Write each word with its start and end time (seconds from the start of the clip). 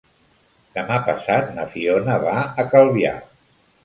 Demà 0.77 0.95
passat 1.09 1.51
na 1.57 1.65
Fiona 1.73 2.15
va 2.23 2.33
a 2.65 2.65
Calvià. 2.73 3.13